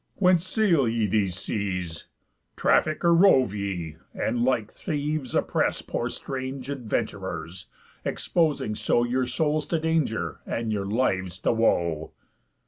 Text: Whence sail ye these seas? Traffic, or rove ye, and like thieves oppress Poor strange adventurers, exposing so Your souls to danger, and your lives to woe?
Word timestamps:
Whence 0.15 0.47
sail 0.47 0.87
ye 0.87 1.05
these 1.05 1.37
seas? 1.37 2.07
Traffic, 2.55 3.05
or 3.05 3.13
rove 3.13 3.53
ye, 3.53 3.97
and 4.15 4.43
like 4.43 4.73
thieves 4.73 5.35
oppress 5.35 5.83
Poor 5.83 6.09
strange 6.09 6.71
adventurers, 6.71 7.67
exposing 8.03 8.73
so 8.73 9.03
Your 9.03 9.27
souls 9.27 9.67
to 9.67 9.79
danger, 9.79 10.39
and 10.43 10.71
your 10.73 10.85
lives 10.85 11.37
to 11.41 11.51
woe? 11.53 12.13